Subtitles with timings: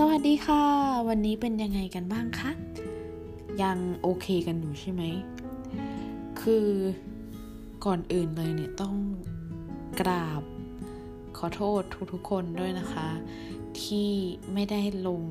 [0.00, 0.64] สวัสดีค่ะ
[1.08, 2.50] วันนี้เป็นยังไงกันบ้างคะ
[3.62, 5.02] ยังโอเคกันอยู่ใช่ไหม
[6.40, 6.66] คือ
[7.84, 8.96] ก่อนอื่นเลยเนี่ยต้อง
[10.00, 10.42] กราบ
[11.38, 13.08] ขอโทษทุกๆคนด้วยนะคะ
[13.82, 14.10] ที่
[14.52, 15.22] ไม่ได้ลง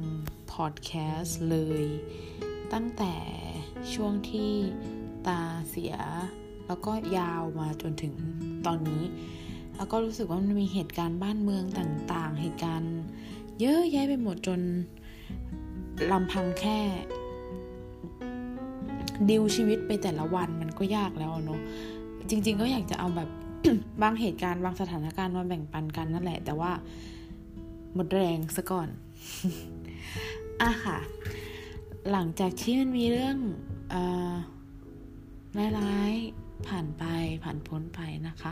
[0.52, 1.86] พอดแคสต์เลย
[2.74, 3.16] ตั้งแต่
[3.94, 4.52] ช่วงที่
[5.28, 5.96] ตาเสีย
[6.68, 8.14] แล้วก็ยาวมาจนถึง
[8.66, 9.04] ตอนนี้
[9.78, 12.96] แล้วก็รู้สึกว่ามันมีเหตุการณ์บ้านเมืองต่างๆ เหตุการณ์
[13.62, 14.60] เยอะแยะไปหมดจน
[16.12, 16.80] ลำพังแค่
[19.30, 21.60] ดิวชีวิตไปแต่ละวันมันก็ยากแล้วเนาะ
[22.30, 23.30] จริง ๆ ก็อยากจะเอาแบบ
[24.02, 26.72] บางเหตุการณ์บางสถานการณ์มาแบ่งปันกันนั่นแหละ แต่ว่า
[27.94, 28.88] หมดแรงซะก่อน
[30.62, 30.98] อะค่ะ
[32.12, 33.38] หลังจากที่มันมีเรื่อง
[33.94, 33.96] อ
[35.80, 37.04] ร้ายๆผ่านไป
[37.44, 38.52] ผ่านพ้นไปนะคะ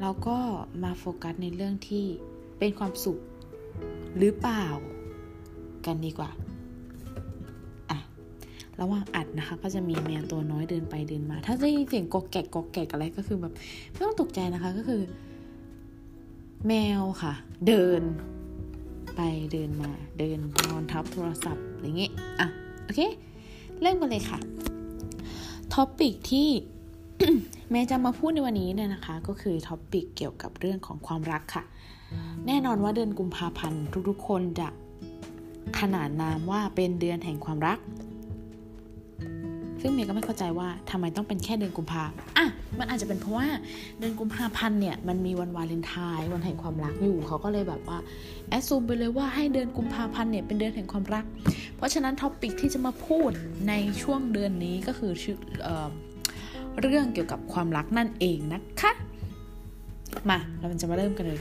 [0.00, 0.38] เราก็
[0.82, 2.04] มาโฟกัสในเรื่องที่
[2.58, 3.18] เป็นความสุข
[4.18, 4.64] หรือเปล่า
[5.86, 6.30] กันดีกว่า
[7.90, 7.98] อะ
[8.80, 13.52] ระหว่างอัดนะคะ ก็จะมีแมวตัวน้อยเดินไปเดินมา ถ้าได้ยินเสียงกอกแกกกอกแกกอะไรก็คือแบบ
[13.90, 15.02] ไม่ต้องตกใจนะคะก็คือ
[16.68, 17.32] แมวค่ะ
[17.66, 18.02] เดิน
[19.16, 19.20] ไป
[19.52, 22.48] เดินมา เดินนอนทับโทรศัพท์อะไรเงี้ยอะ
[22.84, 23.00] โอเค
[23.80, 24.38] เริ่มกันเลยค่ะ
[25.74, 26.48] topic ที่
[27.70, 31.64] เมย์จะมาพูดในวันนี้เนี่ยนะคะ ก็คือ topic เกี่ยวกับเรื่องของความรักค่ะ
[32.46, 34.68] แน่นอนว่าเดือนกุมภาพันธ์ทุกๆ คนจะ
[35.78, 37.78] ขนานนามว่าเป็นเดือนแห่งความรัก
[39.80, 42.02] ซึ่งเมย์ก็ไม่เข้าใจว่าทำไมต้องเป็นแค่เดือนกุมภา
[42.36, 42.46] อะ
[42.78, 43.46] มันอาจจะเป็นเพราะว่า
[43.98, 47.98] เดือนกุมภาพันธ์เนี่ยมันมีวันวาเลนไทน์วันแห่งความรักอยู่ เขาก็เลยแบบว่า
[48.48, 51.24] assume ไปเลยว่าให้เดือนกุมภาพันธ์เนี่ยเป็นเดือนแห่งความรัก
[51.76, 53.30] เพราะฉะนั้น topic ที่จะมาพูด
[53.68, 53.72] ใน
[54.02, 55.12] ช่วงเดือนนี้ก็คือ
[55.64, 55.68] เอ
[56.80, 58.92] เรื่องเกี่ยวกับความรักนั่นเองนะคะ
[60.30, 61.38] มาเราจะมาเริ่มกันเลย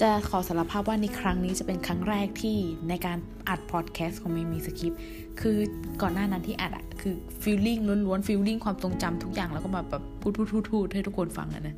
[0.00, 2.56] จะขอสารภาพว่าในครั้งนี้จะเป็นครั้งแรกที่
[2.88, 3.18] ในการ
[3.48, 5.00] อัดพอดแคสต์ของไม่มีสคริปต์
[5.40, 5.56] คือ
[6.02, 11.76] ก่อนหน้านั้นที่อัดอะคือ feeling ล้วนๆ feeling ความทรงจำทุกอย่างแล้วก็มาแบบพูดพูดพูดให้ทุกคนฟังอะนะ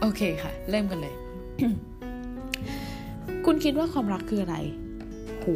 [0.00, 1.14] โอเคค่ะ เริ่มกันเลย
[3.46, 4.56] คุณคิดว่าความรักคืออะไร
[5.40, 5.46] โห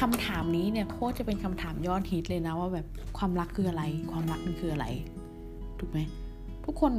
[0.00, 2.86] คำถามนี้เนี่ยโคตรจะเป็นคำถามยอดฮิตเลยนะว่าแบบ
[3.18, 3.82] ความรักคืออะไร
[4.12, 4.86] ความรักมันคืออะไร
[5.78, 5.98] ถูกไหม
[6.64, 6.94] ทุกคน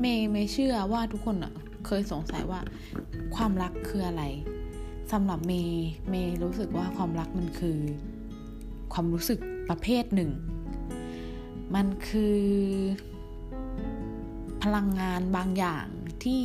[0.00, 1.52] เมย์เมย์เชื่อว่าทุกคนอะ
[1.86, 2.60] เคยสงสัยว่า
[3.34, 4.24] ความรักคืออะไร
[5.12, 7.78] สำหรับเมย์เมย์รู้สึกว่าความรักมันคือ
[8.92, 10.30] ความรู้สึกประเภทหนึ่ง
[11.74, 12.40] มันคือ
[14.62, 15.86] พลังงานบางอย่าง
[16.24, 16.42] ที่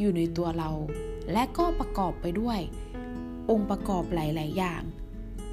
[0.00, 0.70] อยู่ในตัวเรา
[1.32, 2.60] และก็ประกอบไปด้วย
[3.50, 4.82] องค์ประกอบหลาย ๆ อย่าง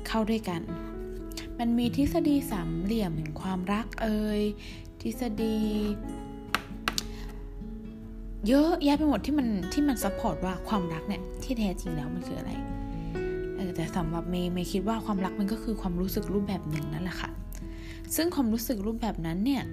[0.07, 0.61] เข้าด้วยกัน
[1.59, 4.41] มันมีทฤษฎีสามเหลี่ยมแห่งความรักเอ่ย
[5.01, 5.57] ทฤษฎี
[8.47, 12.51] เยอะแยะไปหมดที่มันที่มัน support ว่าความรักเนี่ยที่แท้จริงแล้วมันคืออะไร
[13.55, 17.29] เออแต่สำหรับเมย์เมย์คิดว่าความรักมันก็คือความรู้สึกรูปแบบหนึ่งนั่นแหละค่ะ
[18.15, 19.63] ซึ่งความรู้สึกรูปแบบนั้นเนี่ย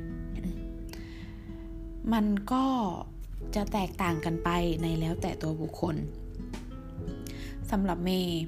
[2.12, 2.64] มันก็
[3.54, 4.48] จะแตกต่างกันไป
[4.82, 5.96] ในแล้วแต่ตัวบุคคล
[7.70, 8.42] สำหรับเมย์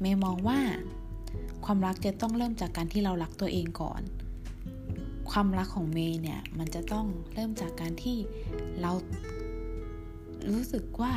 [0.00, 0.60] เมย์มองว่า
[1.64, 4.02] ความรักจะต้องเริ่มจากการที่เรารักตัวเองก่อน
[5.30, 8.16] ความรักของเมย์เนี่ยมันจะต้องเริ่มจากการที่
[8.80, 8.90] เรา
[10.50, 11.14] รู้สึกว่า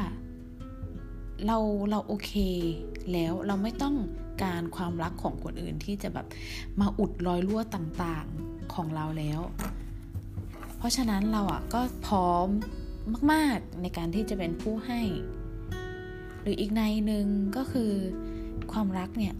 [1.45, 1.57] เรา
[1.89, 2.33] เราโอเค
[3.11, 3.95] แล้วเราไม่ต้อง
[4.43, 6.27] การความรักของคนอื่นที่จะแบบ
[6.79, 9.41] มาอุดรอยรั่วต่างๆของเราแล้ว
[10.77, 12.47] เพราะฉะนั้นเราอะก็พร้อม
[13.31, 15.01] มากๆในการที่จะเป็นผู้ให้
[16.41, 17.25] หรืออีกในหนึ่ง
[17.57, 17.91] ก็คือ
[18.71, 19.35] ความรักเนี่ย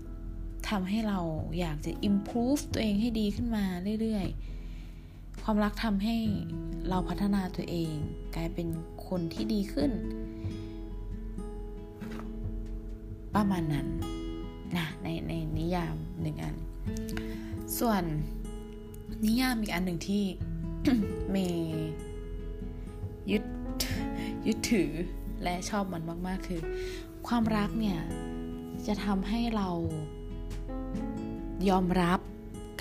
[0.70, 1.20] ทำให้เรา
[1.60, 3.66] อยากจะ improve ตัวเองให้ดีขึ้นมา
[4.02, 6.16] เรื่อยๆ ความรักทำให้
[6.90, 7.94] เราพัฒนาตัวเอง
[8.36, 8.68] กลายเป็น
[9.10, 9.92] คนที่ดีขึ้น
[13.36, 13.88] ประมาณนั้น
[14.78, 16.56] นะในในนิยามหนึ่งอัน
[17.80, 18.04] ส่วน
[19.26, 20.24] นิยามอีกอันหนึ่งที่
[21.32, 21.90] เมย์
[23.32, 23.44] ยึด
[24.48, 24.92] ยึดถือ
[25.44, 26.62] และชอบมันมาก ๆ คือ
[27.28, 28.00] ความรักเนี่ย
[28.88, 29.70] จะทำให้เรา
[31.70, 32.20] ยอมรับ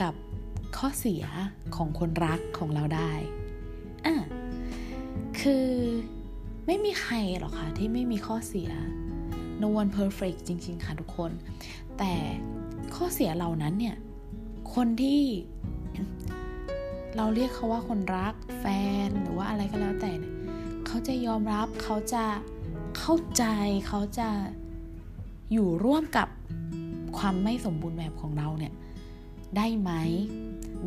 [0.02, 0.14] กับ
[0.76, 1.25] ข้อเสีย
[1.76, 3.12] ของคนรักของเราได้
[4.06, 4.14] อะ
[5.49, 5.70] คือ
[6.67, 8.70] ไม่มีใครหรอกค่ะที่ไม่มีข้อเสีย
[9.62, 11.31] no one perfect จริง ๆ ค่ะทุกคน
[11.99, 12.12] แต่
[12.94, 13.96] ข้อเสียเหล่านั้นเนี่ย
[14.75, 15.23] คนที่
[17.17, 18.64] เราเรียกเขาว่าคนรักแฟ
[19.06, 20.35] นหรือว่าอะไรก็แล้วแต่เนี่ย
[20.87, 22.25] เขาจะยอมรับเขาจะ
[22.99, 23.44] เข้าใจ
[23.88, 24.29] เขาจะ
[25.52, 26.29] อยู่ร่วมกับ
[27.19, 28.73] ความไม่สมบูรณ์แบบของเราเนี่ย
[29.56, 29.90] ได้ไหม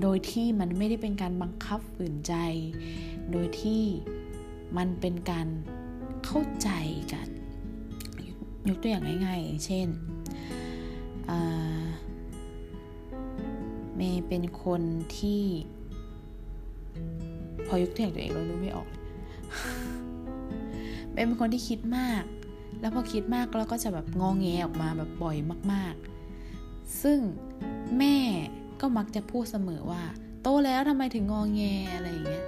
[0.01, 2.33] โดยที่มันไม่ได้เป็นการบังคับฝืนใจ
[3.31, 3.83] โดยที่
[4.77, 5.47] มันเป็นการ
[6.25, 6.69] เข้าใจ
[7.13, 7.27] กัน
[8.69, 9.87] ยกตัวอย่างง่ายๆ เช่น
[13.95, 14.81] เมย์เป็นคน
[15.17, 15.43] ที่
[17.67, 18.87] พอยกตัวอย่างตัวเองเราดูไม่ออก
[21.11, 22.23] เมย์เป็นคนที่คิดมาก
[22.81, 25.37] แล้วพอคิดมากแล้วก็จะแบบงองแงออกมาแบบบ่อย
[25.73, 25.95] มาก
[26.47, 27.19] ๆ ซึ่ง
[27.97, 28.17] แม่
[28.81, 30.03] ก็มักจะพูดเสมอว่า
[30.41, 31.61] โตแล้วทำไมถึงงองแง
[31.95, 32.45] อะไรอย่างเงี้ย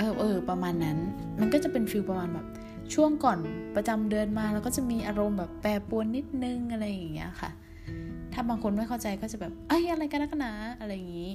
[0.00, 0.98] เออเออประมาณนั้น
[1.40, 2.46] มันก็จะเป็นฟิลประมาณแบบ
[2.94, 3.38] ช่วงก่อน
[3.76, 7.50] ประจำเดือนมาแล้วก็จะมีอารมณ์แบบแปรปรวนนิดนึงอะไรอย่างเงี้ยค่ะ
[8.32, 11.30] ถ้าบางคนไม่เข้าใจก็จะแบบเอ้อะไรกันนักหนาอะไรอย่างงี้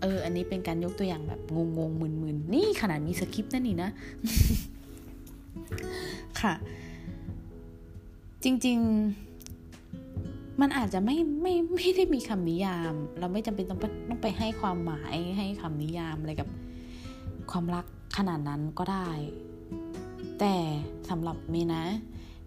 [0.00, 3.90] เออ อันนี้เป็นการยกตัวอย่างแบบงงงมึนๆนี่ขนาดมีสคริปต์นั่นนี่นะ
[6.40, 6.54] ค่ะ
[8.44, 8.78] จริง
[9.64, 16.48] ๆ มันอาจจะไม่ไม่ไม่ได้มีคำนิยาม เราไม่จำเป็นต้องต้องไปให้ความหมายให้คำนิยามอะไรกับ
[17.50, 17.86] ความรัก
[18.16, 19.08] ขนาดนั้นก็ได้
[20.40, 20.54] แต่
[21.10, 21.82] สำหรับเมนะ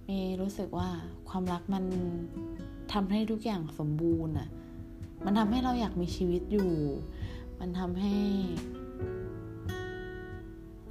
[0.06, 0.10] เม
[0.42, 0.89] รู้สึกว่า
[1.30, 1.83] ความรักมัน
[2.94, 4.50] ทำให้ทุกอย่างสมบูรณ์อะ
[5.25, 6.71] มันทำให้เราอยากมีชีวิตอยู่
[7.60, 8.13] มันทำให้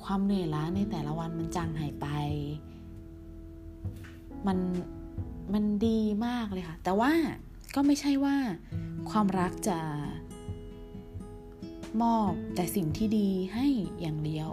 [0.05, 2.07] ความเหนื่อยล้าในแต่ละวันมันจางหายไป
[4.47, 4.59] มัน
[5.53, 7.13] มันดีมากเลยค่ะ แต่ว่า
[7.75, 8.37] ก็ไม่ใช่ว่า
[9.11, 9.79] ความรักจะ
[12.03, 13.67] มอบแต่สิ่งที่ดีให้
[14.01, 14.51] อย่างเดียว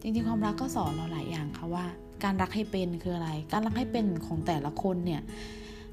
[0.00, 1.86] จริงๆความรักก็สอนเราหลายอย่างค่ะว่า
[2.24, 5.22] การรักให้เป็นคืออะไร การรักให้เป็นของแต่ละคนเนี่ย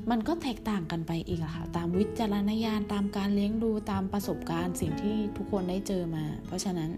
[0.09, 6.89] มันก็แตกต่างกันไปอีกค่ะ ตามวิจารณญาณตามการเลี้ยงดูตามประสบการณ์ สิ่งที่ทุกคนได้เจอมา เพราะฉะนั้น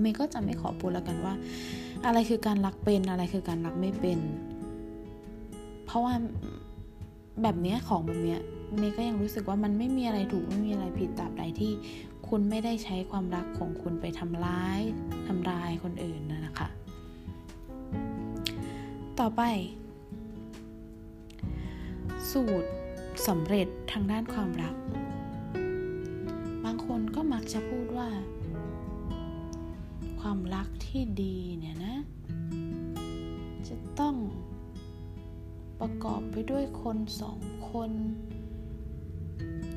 [0.00, 1.34] เมย์ก็จะไม่ขอพูดแล้วกันว่า
[2.06, 4.18] อะไรคือการรักเป็นอะไรคือการรักไม่เป็น
[5.86, 6.14] เพราะว่า
[7.42, 8.36] แบบนี้ของแบบนี้
[8.78, 11.72] เมย์ก็ยังรู้สึกว่ามันไม่มีอะไรถูกไม่มีอะไรผิดตราบใดที่
[12.36, 14.80] คุณไม่ได้ใช้ความรักของคุณไปทำร้าย
[15.28, 16.68] ทำลายคนอื่นนะนะคะ
[19.20, 19.42] ต่อไป
[22.30, 22.70] สูตร
[23.28, 24.74] สำเร็จทางด้านความรัก
[26.64, 28.10] บางคนก็มักจะพูดว่า
[30.20, 31.96] ความรักที่ดีเนี่ยนะ
[33.68, 34.14] จะต้อง
[35.80, 37.38] ประกอบไปด้วยคนสอง
[37.70, 37.92] คน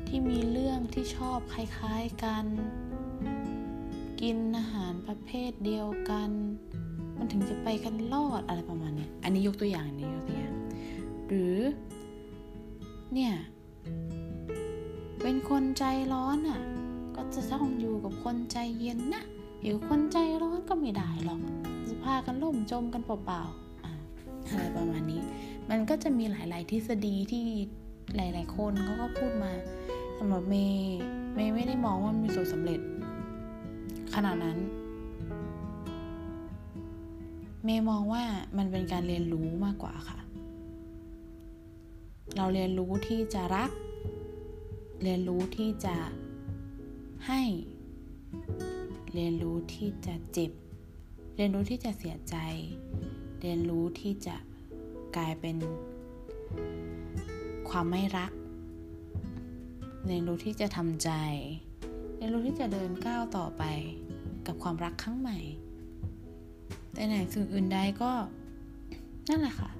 [0.08, 2.44] ที่มีเรื่องที่ชอบคล้ายๆกัน
[4.20, 6.30] กินอาหารประเภทเดียวกัน
[7.16, 10.54] มันถึงจะไปกันรอดอะไรประมาณนี้อันนี้ยกตัวอย่างนี้ยกตัวอย่าง
[11.28, 11.58] หรือ
[13.14, 13.32] เนี่ย
[15.22, 16.60] เป็นคนใจร้อนอะ่ะ
[17.16, 19.24] ก็จะต้องอยู่กับคนใจเย็นนะ
[19.62, 21.40] อยู่คนใจร้อนก็ไม่ได้หรอก
[21.88, 25.20] จะพากันล่มจมกันเปล่าๆอะไรประมาณนี้
[25.70, 27.44] มันก็จะมีหลาย ๆ ทฤษฎีที่
[28.16, 29.52] หลาย ๆ คนเขาก็พูดมา
[30.18, 31.00] สำหรับเมย์
[31.34, 32.80] เมย์ไม่ได้มองว่ามันมีสูตรสำเร็จ
[34.14, 34.58] ขนาดนั้น
[37.64, 38.24] เมย์มองว่า
[38.56, 40.18] มันเป็นการเรียนรู้มากกว่าค่ะ
[42.36, 43.70] เราเรียนรู้ที่จะรัก
[45.02, 45.96] เรียนรู้ที่จะ
[47.26, 47.42] ให้
[49.14, 50.50] เรียนรู้ที่จะเจ็บ
[51.36, 52.36] เรียนรู้ที่จะเสียใจ
[53.40, 54.36] เรียนรู้ที่จะ
[55.16, 55.56] กลายเป็น
[57.68, 58.30] ความไม่รัก
[60.06, 61.10] เรียนรู้ที่จะทำใจ
[62.16, 63.62] เรียนรู้ที่จะเดินก้าวต่อไป
[64.46, 65.38] กับความรักครั้งใหม่
[66.92, 68.12] แต่ไหนสิ่งอื่นใดก็
[69.28, 69.70] นั่นแหละค่ะ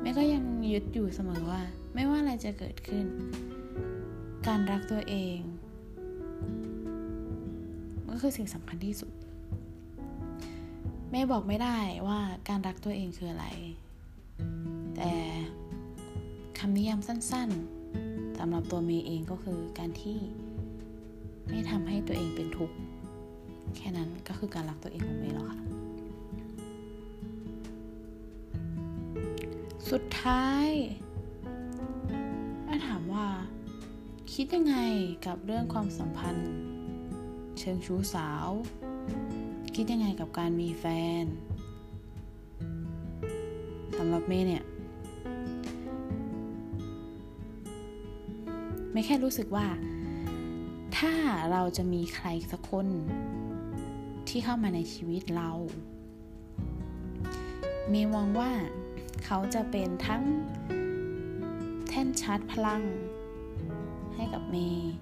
[0.00, 1.62] แม่ก็ยังยึดอยู่เสมอว่า
[1.94, 3.06] ไม่ว่าอะไรจะเกิดขึ้น
[4.46, 5.38] การรักตัวเอง
[8.08, 9.12] ก็คือสิ่งสำคัญที่สุด
[11.10, 13.46] แม่บอกไม่ได้ว่าการรักตัวเองคืออะไร
[14.96, 15.12] แต่
[16.58, 17.79] คำนิยามสั้น ๆ
[18.42, 20.18] สำหรับตัวเมย์เองก็คือการที่
[21.48, 22.76] ไม่ทำให้ตัวเองเป็นทุกข์
[23.76, 25.58] แค่นั้นก็คือการรักตัวเองของเมย์แล้วค่ะ
[29.90, 30.68] สุดท้าย
[32.66, 33.26] ถ้าถามว่า
[34.32, 34.76] คิดยังไง
[35.26, 36.50] กับเรื่องความสัมพันธ์
[37.58, 38.48] เชิงชู้สาว
[39.74, 40.84] คิดยังไงกับการมีแฟ
[41.22, 41.24] น
[43.96, 44.64] สำหรับเมย์เนี่ย
[48.92, 49.66] ไม่แค่รู้สึกว่า
[50.98, 51.14] ถ้า
[51.52, 52.86] เราจะมีใครสักคน
[54.28, 55.50] ที่เข้ามาในชีวิตเรา
[57.88, 58.52] เมย์มองว่า
[59.24, 60.24] เขาจะเป็นทั้ง
[61.88, 62.82] แท่นชาร์จพลัง
[64.14, 64.94] ให้กับเมย์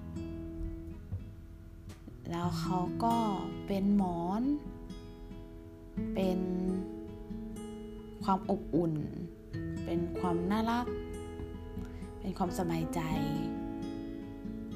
[2.31, 3.15] แล้วเขาก็
[3.67, 4.43] เป็นหมอน
[6.13, 6.39] เป็น
[8.23, 8.93] ความอบอุ่น
[9.85, 10.87] เป็นความน่ารัก
[12.19, 13.01] เป็นความสบายใจ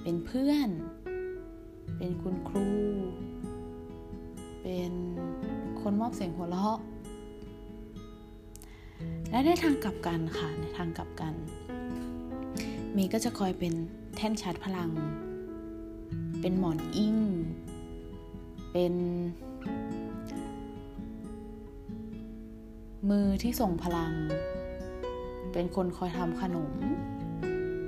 [0.03, 0.69] เป็นเพื่อน
[1.97, 2.67] เป็นคุณครู
[4.61, 4.91] เป็น
[5.81, 6.79] คนมอบเสียงหัวเราะ
[9.29, 11.33] และในทางกลับกันค่ะ ในทางกลับกัน
[12.95, 13.73] มีก็จะคอยเป็น
[14.15, 14.89] แท่นชาร์จพลัง
[16.41, 17.17] เป็นหมอนอิง
[18.71, 18.93] เป็น
[23.09, 24.13] มือที่ส่งพลัง
[25.53, 26.71] เป็นคนคอยทำขนม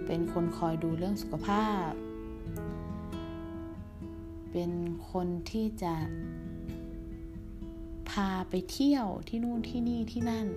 [0.07, 1.91] เป็นคนคอยดูเรื่องสุขภาพ
[4.57, 4.75] เป็น
[5.11, 5.95] คนที่จะ
[8.09, 10.47] พาไปเที่ยวที่นู่นที่นี่ที่นั่น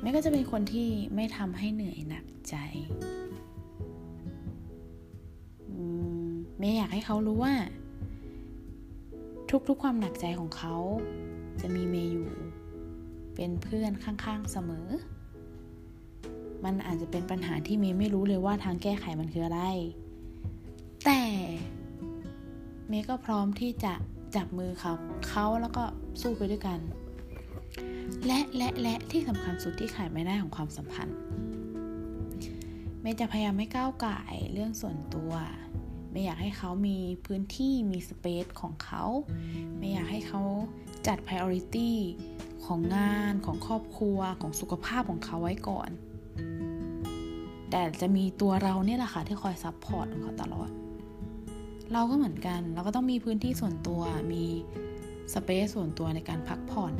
[0.00, 2.54] แม่ก็จะเป็นคนที่ไม่ทำให้เหนื่อยหนักใจ
[6.58, 7.54] เมย์อยากให้เขารู้ว่า
[9.68, 10.76] ทุกๆความหนักใจของเขา
[11.60, 12.30] จะมีเมย์อยู่
[13.34, 14.88] เป็นเพื่อนข้างๆเสมอ
[16.64, 19.62] มันอาจจะเป็นปัญหาที่เมย์ไม่รู้เลยว่าทางแก้ไขมันคืออะไร
[21.04, 21.22] แต่
[22.88, 23.94] เมย์ก็พร้อมที่จะ
[24.36, 24.92] จับมือเขา
[25.28, 25.84] เขาแล้วก็
[26.20, 26.80] สู้ไปด้วยกัน
[28.26, 31.16] และและและที่สำคัญสุดที่ขายไม่ได้ของความสัมพันธ์
[33.00, 34.18] เมย์จะพยายามไม่ก้าวก่าย
[34.52, 35.32] เรื่องส่วนตัว
[36.12, 39.04] ไม่อยากให้เขามีพื้นที่มี space ของเขา
[39.78, 40.42] ไม่อยากให้เขา
[41.06, 41.90] จัด priority
[42.64, 45.90] ของงานของครอบครัวของสุขภาพของเขาไว้ก่อน
[47.70, 50.70] แต่จะมีตัวเราเนี่ยแหละค่ะที่คอย support เขาตลอด
[51.92, 54.44] เราก็เหมือนกัน เราก็ต้องมีพื้นที่ส่วนตัว มี
[55.32, 56.94] สเปซส่วนตัวในการพักผ่อน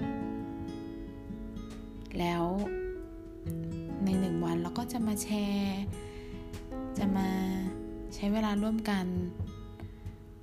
[2.18, 2.44] แล้ว
[4.04, 5.80] ในหนึ่งวันเราก็จะมาแชร์
[6.99, 7.28] จะมา
[8.14, 9.06] ใช้เวลาร่วมกัน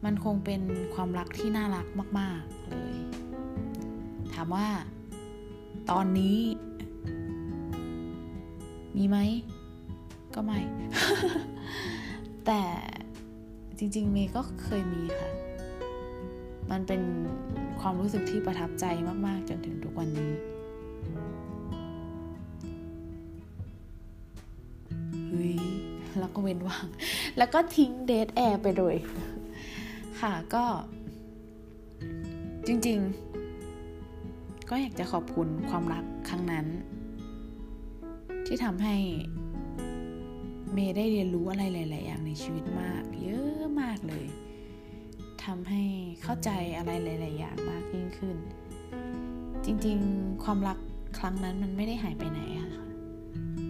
[0.05, 0.61] มันคงเป็น
[0.93, 1.87] ความรักที่น่ารัก
[2.19, 2.95] มาก ๆ เลย
[4.33, 4.67] ถามว่า
[5.91, 6.39] ตอนนี้
[8.95, 9.17] มีไหม
[10.35, 10.59] ก็ไม่
[12.45, 12.61] แต่
[13.79, 15.31] จริงๆเมย์ก็เคยมีค่ะ
[16.71, 17.01] มันเป็น
[17.79, 18.85] ความรู้สึกที่ประทับใจ
[19.25, 20.31] มากๆ จนถึงทุกวันนี้
[25.27, 25.57] เฮ้ย
[26.19, 26.87] แล้วก็เว้นว่าง
[27.37, 28.95] แล้วก็ทิ้งเดทแอร์ไปเลย
[30.21, 30.65] ค่ะก็
[32.67, 36.65] จริงๆ ก็อยากจะขอบคุณความรักครั้งนั้น
[38.45, 38.95] ที่ทำให้
[40.79, 44.25] เมย์ได้เรียนรู้อะไรหลาย ๆ อย่างในชีวิตมาก เยอะมากเลย
[45.43, 45.81] ทำให้
[46.21, 48.37] เข้าใจอะไรหลาย ๆ อย่างมากยิ่งขึ้น
[49.65, 50.77] จริง ๆ ความรัก
[51.19, 52.85] ครั้งนั้นมันไม่ได้หายไปไหนค่ะ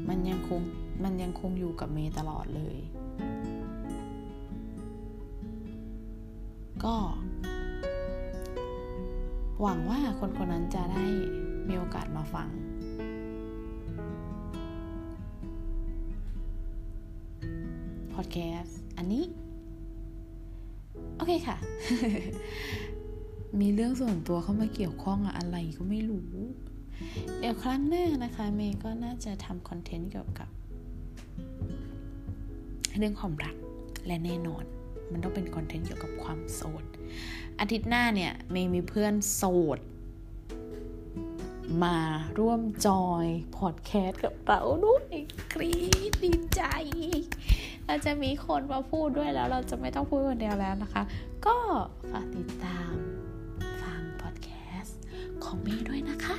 [0.10, 0.62] มันยังคง
[1.04, 2.78] มันยังคงอยู่กับเมย์ตลอดเลย
[6.84, 6.96] ก็
[9.62, 11.06] หวังว่าคนคนนั้นจะได้
[11.68, 12.50] มีโอกาสมาฟัง
[18.18, 19.24] พอดแคสต์อันนี้
[21.18, 21.58] โอเคค่ะ
[23.60, 26.32] มีเรื่องส่วนตัวเข้ามาเกี่ยวข้องอะอะไรก็ไม่รู้
[27.40, 30.50] เดี๋ยวครั้งหน้านะคะ เมย์ก็น่าจะทำคอนเทนต์เกี่ยวกับ
[32.98, 33.56] เรื่องความรัก
[34.06, 34.64] และแน่นอน
[35.12, 36.84] มันต้องเป็นคอนเทนต์เกี่ยวกับความโสด
[37.60, 39.44] อาทิตย์หน้าเนี่ย เมย์มีเพื่อนโส
[39.78, 39.80] ด
[41.84, 41.98] มา
[42.40, 43.26] ร่วมจอย
[43.58, 45.14] พอดแคสต์กับเราด้วย
[45.54, 45.82] กรี๊
[46.12, 46.62] ดดีใจ
[47.88, 51.04] เราจะมีคนมาพูดด้วยแล้วเราจะไม่ต้องพูดคนเดียวแล้วนะคะ
[51.46, 51.56] ก็
[52.12, 52.94] ฝากติดตาม
[53.82, 54.50] ฟังพอดแค
[54.82, 55.00] สต์
[55.44, 56.36] ของเมย์ด้วยนะคะ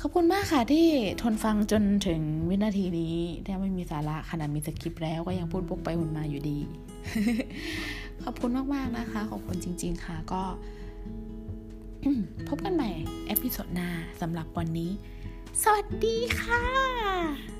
[0.00, 0.86] ขอบคุณมากค่ะที่
[1.22, 3.16] ทนฟังจนถึงวินาทีนี้
[3.46, 6.58] ถ้าไม่มีสาระขนาดมีสคริปต์แล้วก็ยังพูดพกไปหุ่นมาอยู่ดี
[8.22, 10.42] ขอบคุณมากๆนะคะ ขอบคุณจริง ๆ ค่ะก็
[12.48, 12.90] พบกันใหม่
[13.26, 13.88] เอพิโซดหน้า
[14.20, 14.90] สำหรับวันนี้
[15.62, 17.51] สวัสดีค่ะ